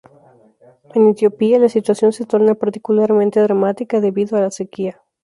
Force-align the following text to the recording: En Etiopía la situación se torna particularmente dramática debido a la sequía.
En 0.95 1.07
Etiopía 1.09 1.59
la 1.59 1.69
situación 1.69 2.11
se 2.11 2.25
torna 2.25 2.55
particularmente 2.55 3.39
dramática 3.39 4.01
debido 4.01 4.35
a 4.35 4.41
la 4.41 4.49
sequía. 4.49 4.99